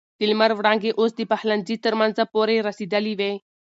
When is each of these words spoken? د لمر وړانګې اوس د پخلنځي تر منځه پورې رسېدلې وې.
د 0.19 0.21
لمر 0.31 0.51
وړانګې 0.55 0.91
اوس 0.99 1.11
د 1.15 1.21
پخلنځي 1.31 1.75
تر 1.85 1.93
منځه 1.99 2.23
پورې 2.33 2.55
رسېدلې 2.67 3.13
وې. 3.19 3.31